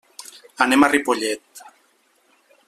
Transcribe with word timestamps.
Anem 0.65 0.87
a 0.87 0.89
Ripollet. 0.93 1.63